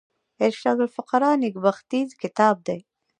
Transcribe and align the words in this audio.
ارشاد 0.45 0.77
الفقراء 0.85 1.35
نېکبختي 1.41 2.01
کتاب 2.21 2.55
دﺉ. 2.67 2.79